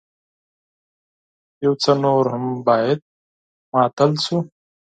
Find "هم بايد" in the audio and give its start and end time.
2.33-2.99